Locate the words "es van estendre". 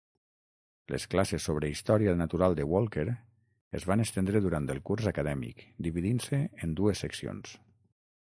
3.79-4.41